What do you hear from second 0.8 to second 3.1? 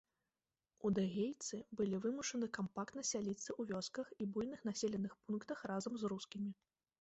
Удэгейцы былі вымушаны кампактна